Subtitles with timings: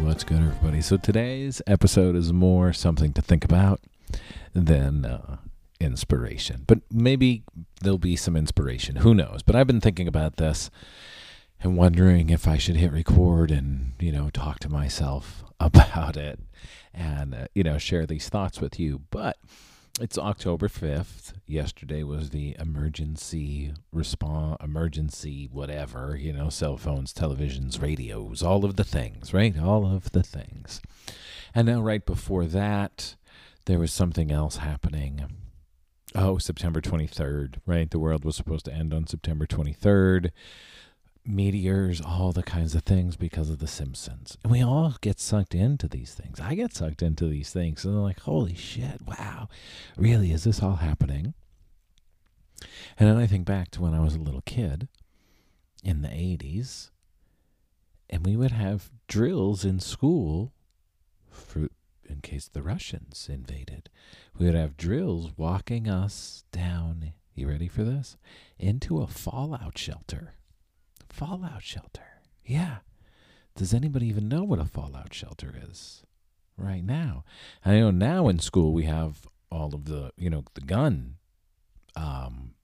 [0.00, 0.80] What's good, everybody?
[0.80, 3.80] So today's episode is more something to think about
[4.54, 5.36] than uh,
[5.80, 6.64] inspiration.
[6.66, 7.42] But maybe
[7.82, 8.96] there'll be some inspiration.
[8.96, 9.42] Who knows?
[9.42, 10.70] But I've been thinking about this
[11.60, 16.40] and wondering if I should hit record and, you know, talk to myself about it
[16.94, 19.02] and, uh, you know, share these thoughts with you.
[19.10, 19.36] But
[20.00, 21.34] it's October 5th.
[21.46, 28.76] Yesterday was the emergency response, emergency whatever, you know, cell phones, televisions, radios, all of
[28.76, 29.58] the things, right?
[29.58, 30.80] All of the things.
[31.54, 33.16] And now, right before that,
[33.66, 35.26] there was something else happening.
[36.14, 37.90] Oh, September 23rd, right?
[37.90, 40.30] The world was supposed to end on September 23rd
[41.24, 44.36] meteors, all the kinds of things because of The Simpsons.
[44.42, 46.40] And we all get sucked into these things.
[46.40, 47.84] I get sucked into these things.
[47.84, 49.48] And I'm like, holy shit, wow,
[49.96, 51.34] really, is this all happening?
[52.98, 54.88] And then I think back to when I was a little kid
[55.82, 56.90] in the 80s,
[58.10, 60.52] and we would have drills in school
[61.30, 61.68] for
[62.08, 63.88] in case the Russians invaded.
[64.38, 68.18] We would have drills walking us down, you ready for this?
[68.58, 70.34] Into a fallout shelter
[71.12, 72.22] fallout shelter.
[72.44, 72.78] Yeah.
[73.54, 76.02] Does anybody even know what a fallout shelter is
[76.56, 77.24] right now?
[77.64, 81.16] I know now in school we have all of the, you know, the gun
[81.94, 82.54] um,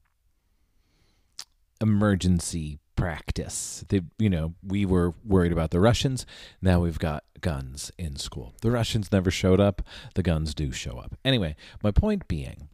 [1.79, 3.85] emergency practice.
[3.87, 6.25] They, you know, we were worried about the Russians.
[6.61, 8.53] Now we've got guns in school.
[8.61, 9.83] The Russians never showed up.
[10.15, 11.15] The guns do show up.
[11.23, 12.67] Anyway, my point being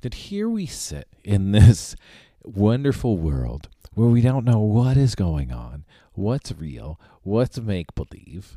[0.00, 1.94] that here we sit in this
[2.42, 8.56] wonderful world where we don't know what is going on, what's real, what's make believe.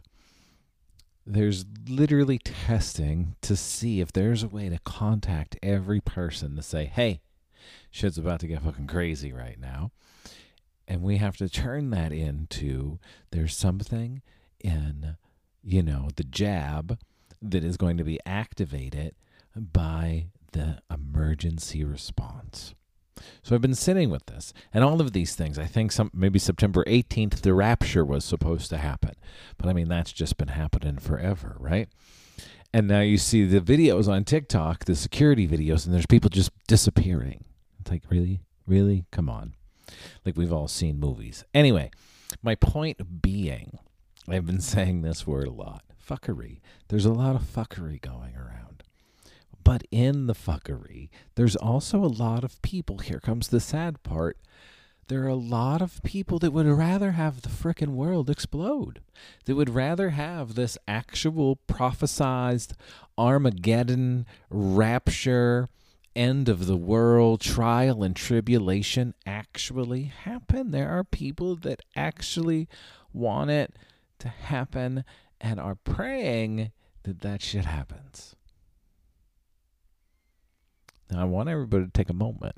[1.25, 6.85] There's literally testing to see if there's a way to contact every person to say,
[6.85, 7.21] hey,
[7.89, 9.89] shit's about to get fucking crazy right now.
[10.87, 12.99] And we have to turn that into
[13.31, 14.21] there's something
[14.59, 15.17] in,
[15.63, 16.99] you know, the jab
[17.41, 19.15] that is going to be activated
[19.55, 22.75] by the emergency response.
[23.43, 25.57] So I've been sitting with this and all of these things.
[25.57, 29.15] I think some maybe September 18th the rapture was supposed to happen.
[29.57, 31.89] But I mean that's just been happening forever, right?
[32.73, 36.51] And now you see the videos on TikTok, the security videos and there's people just
[36.67, 37.43] disappearing.
[37.79, 38.41] It's like really?
[38.67, 39.05] Really?
[39.11, 39.55] Come on.
[40.25, 41.43] Like we've all seen movies.
[41.53, 41.91] Anyway,
[42.41, 43.79] my point being,
[44.27, 45.83] I've been saying this word a lot.
[46.07, 46.59] Fuckery.
[46.87, 48.50] There's a lot of fuckery going around.
[49.63, 52.99] But in the fuckery, there's also a lot of people.
[52.99, 54.37] Here comes the sad part.
[55.07, 59.01] There are a lot of people that would rather have the frickin' world explode.
[59.45, 62.73] That would rather have this actual prophesized
[63.17, 65.67] Armageddon, rapture,
[66.15, 70.71] end of the world, trial and tribulation actually happen.
[70.71, 72.67] There are people that actually
[73.13, 73.75] want it
[74.19, 75.03] to happen
[75.39, 76.71] and are praying
[77.03, 78.35] that that shit happens.
[81.11, 82.55] Now, I want everybody to take a moment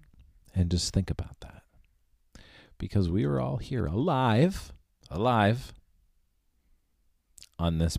[0.53, 1.63] and just think about that.
[2.77, 4.71] Because we are all here alive,
[5.09, 5.73] alive
[7.57, 7.97] on this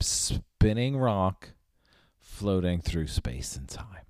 [0.00, 1.50] spinning rock
[2.18, 4.04] floating through space and time.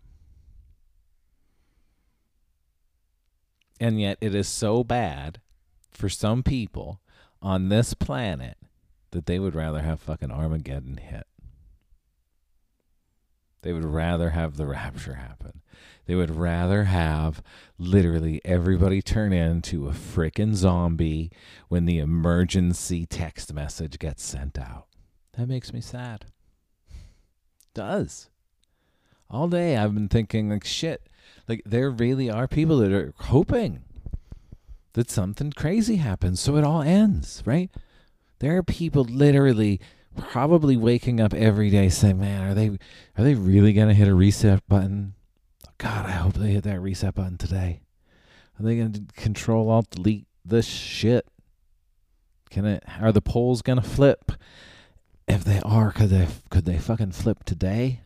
[3.80, 5.40] And yet, it is so bad
[5.90, 7.00] for some people
[7.42, 8.56] on this planet
[9.10, 11.26] that they would rather have fucking Armageddon hit.
[13.66, 15.60] They would rather have the rapture happen.
[16.06, 17.42] They would rather have
[17.78, 21.32] literally everybody turn into a freaking zombie
[21.66, 24.86] when the emergency text message gets sent out.
[25.36, 26.26] That makes me sad.
[27.74, 28.30] does.
[29.28, 31.08] All day I've been thinking like shit.
[31.48, 33.82] Like there really are people that are hoping
[34.92, 37.72] that something crazy happens so it all ends, right?
[38.38, 39.80] There are people literally
[40.16, 42.68] probably waking up every day saying, "Man, are they
[43.16, 45.14] are they really gonna hit a reset button?
[45.78, 47.80] God, I hope they hit that reset button today.
[48.58, 51.26] Are they gonna control alt delete this shit?
[52.50, 52.84] Can it?
[53.00, 54.32] Are the poles gonna flip?
[55.28, 58.00] If they are, could they could they fucking flip today?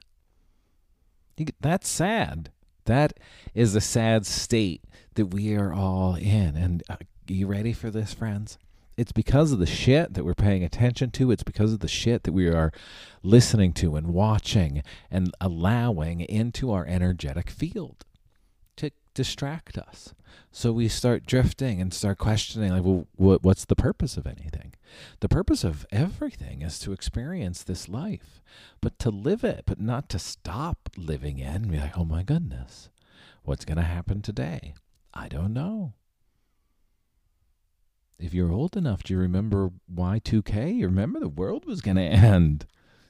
[1.61, 2.51] That's sad.
[2.85, 3.15] That
[3.55, 4.83] is a sad state
[5.15, 6.57] that we are all in.
[6.57, 6.97] And uh,
[7.29, 8.59] you ready for this, friends?
[8.97, 11.31] It's because of the shit that we're paying attention to.
[11.31, 12.73] It's because of the shit that we are
[13.23, 18.05] listening to and watching and allowing into our energetic field
[18.77, 20.15] to distract us.
[20.53, 24.75] So we start drifting and start questioning, like, well, what, what's the purpose of anything?
[25.21, 28.43] The purpose of everything is to experience this life,
[28.81, 32.23] but to live it, but not to stop living it and be like, oh my
[32.23, 32.91] goodness,
[33.45, 34.75] what's going to happen today?
[35.15, 35.95] I don't know.
[38.21, 40.77] If you're old enough, do you remember Y2K?
[40.77, 42.67] You remember the world was going to end.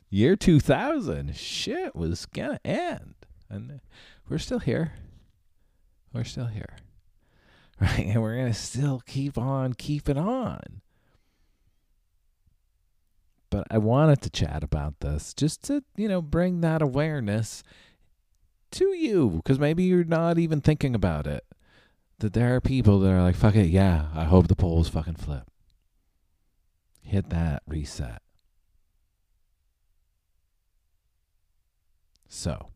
[0.09, 3.15] Year 2000, shit was going to end.
[3.49, 3.81] And
[4.29, 4.93] we're still here.
[6.13, 6.77] We're still here.
[7.83, 8.09] Right?
[8.09, 10.83] And we're going to still keep on keeping on.
[13.49, 17.63] But I wanted to chat about this just to, you know, bring that awareness
[18.73, 21.43] to you because maybe you're not even thinking about it
[22.21, 25.17] that there are people that are like, fuck it, yeah, I hope the poles fucking
[25.17, 25.51] flip.
[27.03, 28.23] Hit that reset.
[32.29, 32.69] So,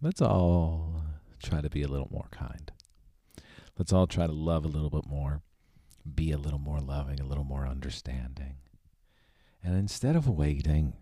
[0.00, 1.02] let's all
[1.42, 2.70] try to be a little more kind.
[3.76, 5.42] Let's all try to love a little bit more,
[6.14, 8.56] be a little more loving, a little more understanding.
[9.64, 10.94] And instead of waiting,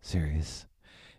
[0.00, 0.66] serious,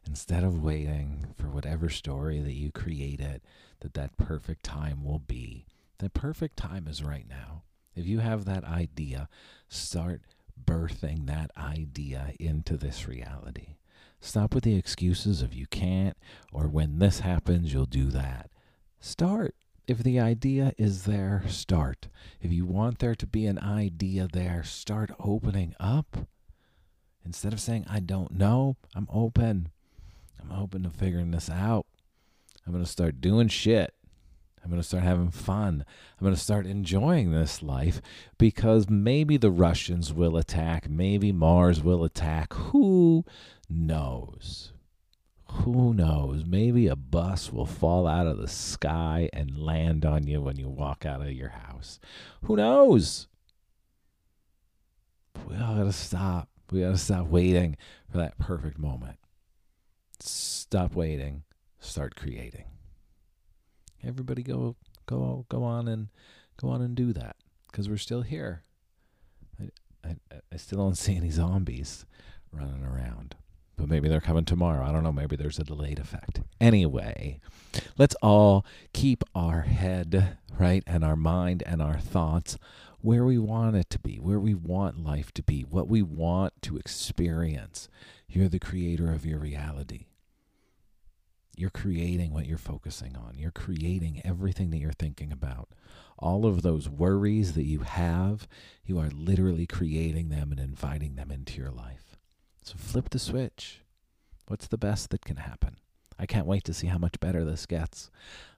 [0.07, 3.41] instead of waiting for whatever story that you created
[3.79, 5.65] that that perfect time will be.
[5.99, 7.63] The perfect time is right now.
[7.95, 9.29] If you have that idea
[9.69, 10.21] start
[10.63, 13.75] birthing that idea into this reality.
[14.19, 16.17] Stop with the excuses of you can't
[16.51, 18.49] or when this happens you'll do that.
[18.99, 19.55] Start.
[19.85, 22.07] If the idea is there start.
[22.41, 26.27] If you want there to be an idea there start opening up.
[27.25, 29.69] Instead of saying i don't know i'm open
[30.43, 31.85] I'm open to figuring this out.
[32.65, 33.93] I'm going to start doing shit.
[34.63, 35.83] I'm going to start having fun.
[36.17, 38.01] I'm going to start enjoying this life
[38.37, 40.89] because maybe the Russians will attack.
[40.89, 42.53] Maybe Mars will attack.
[42.53, 43.25] Who
[43.69, 44.71] knows?
[45.47, 46.45] Who knows?
[46.45, 50.69] Maybe a bus will fall out of the sky and land on you when you
[50.69, 51.99] walk out of your house.
[52.43, 53.27] Who knows?
[55.47, 56.49] We all got to stop.
[56.71, 57.75] We got to stop waiting
[58.09, 59.17] for that perfect moment.
[60.25, 61.43] Stop waiting.
[61.79, 62.63] Start creating.
[64.05, 64.75] Everybody go
[65.05, 66.07] go go on and
[66.57, 67.35] go on and do that
[67.69, 68.63] because we're still here.
[69.61, 69.69] I,
[70.05, 70.15] I
[70.51, 72.05] I still don't see any zombies
[72.51, 73.35] running around.
[73.75, 74.85] But maybe they're coming tomorrow.
[74.85, 75.11] I don't know.
[75.11, 76.41] Maybe there's a delayed effect.
[76.61, 77.39] Anyway,
[77.97, 82.57] let's all keep our head, right, and our mind and our thoughts
[83.01, 86.53] where we want it to be, where we want life to be, what we want
[86.61, 87.89] to experience.
[88.29, 90.05] You're the creator of your reality.
[91.55, 93.35] You're creating what you're focusing on.
[93.37, 95.69] You're creating everything that you're thinking about.
[96.17, 98.47] All of those worries that you have,
[98.85, 102.17] you are literally creating them and inviting them into your life.
[102.63, 103.81] So flip the switch.
[104.47, 105.77] What's the best that can happen?
[106.17, 108.09] I can't wait to see how much better this gets.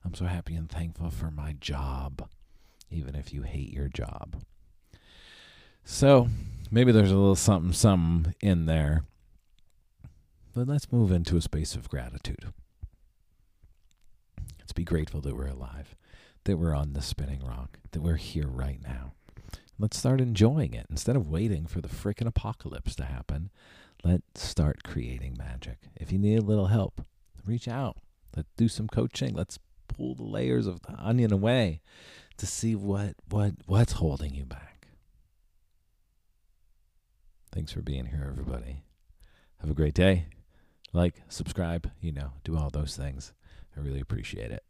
[0.04, 2.28] I'm so happy and thankful for my job,
[2.90, 4.42] even if you hate your job.
[5.84, 6.28] So
[6.70, 9.04] maybe there's a little something, something in there.
[10.54, 12.52] But let's move into a space of gratitude.
[14.76, 15.96] Be grateful that we're alive,
[16.44, 19.14] that we're on the spinning rock, that we're here right now.
[19.78, 23.48] Let's start enjoying it instead of waiting for the frickin' apocalypse to happen.
[24.04, 25.78] Let's start creating magic.
[25.96, 27.00] If you need a little help,
[27.46, 27.96] reach out.
[28.36, 29.34] Let's do some coaching.
[29.34, 31.80] Let's pull the layers of the onion away
[32.36, 34.88] to see what what what's holding you back.
[37.50, 38.82] Thanks for being here, everybody.
[39.60, 40.26] Have a great day.
[40.92, 43.32] Like, subscribe, you know, do all those things.
[43.74, 44.65] I really appreciate it.